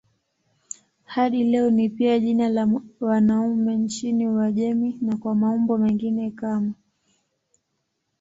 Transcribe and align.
Hadi 1.05 1.43
leo 1.43 1.69
ni 1.71 1.89
pia 1.89 2.19
jina 2.19 2.49
la 2.49 2.69
wanaume 2.99 3.75
nchini 3.75 4.27
Uajemi 4.27 4.97
na 5.01 5.17
kwa 5.17 5.35
maumbo 5.35 5.77
mengine 5.77 6.31
kama 6.31 6.73